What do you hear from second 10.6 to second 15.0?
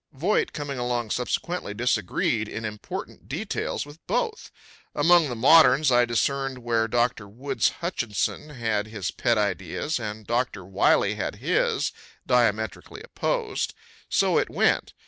Wiley had his, diametrically opposed. So it went.